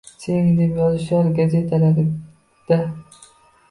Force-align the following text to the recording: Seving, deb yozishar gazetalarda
Seving, 0.21 0.47
deb 0.59 0.73
yozishar 0.79 1.31
gazetalarda 1.41 2.81